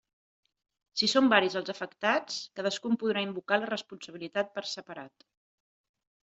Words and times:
Si 1.01 1.09
són 1.11 1.29
varis 1.33 1.57
els 1.61 1.69
afectats, 1.73 2.39
cadascun 2.61 2.97
podrà 3.05 3.25
invocar 3.27 3.61
la 3.61 3.71
responsabilitat 3.75 4.53
per 4.59 4.67
separat. 4.75 5.31